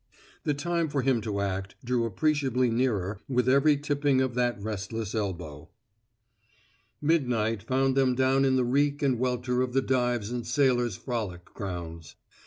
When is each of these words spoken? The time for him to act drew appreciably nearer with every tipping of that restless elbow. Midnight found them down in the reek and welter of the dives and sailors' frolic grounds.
The 0.45 0.55
time 0.55 0.89
for 0.89 1.03
him 1.03 1.21
to 1.21 1.41
act 1.41 1.75
drew 1.85 2.05
appreciably 2.05 2.71
nearer 2.71 3.19
with 3.29 3.47
every 3.47 3.77
tipping 3.77 4.19
of 4.19 4.33
that 4.33 4.59
restless 4.59 5.13
elbow. 5.13 5.69
Midnight 6.99 7.61
found 7.61 7.95
them 7.95 8.15
down 8.15 8.43
in 8.43 8.55
the 8.55 8.65
reek 8.65 9.03
and 9.03 9.19
welter 9.19 9.61
of 9.61 9.73
the 9.73 9.81
dives 9.83 10.31
and 10.31 10.43
sailors' 10.47 10.97
frolic 10.97 11.45
grounds. 11.45 12.15